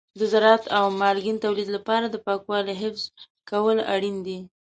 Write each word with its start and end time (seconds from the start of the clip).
د 0.19 0.21
زراعت 0.31 0.63
او 0.77 0.85
مالګین 0.99 1.37
تولید 1.45 1.69
لپاره 1.75 2.05
د 2.09 2.15
پاکوالي 2.25 2.73
حفظ 2.81 3.03
کول 3.49 3.77
اړین 3.93 4.17
دي. 4.25 4.39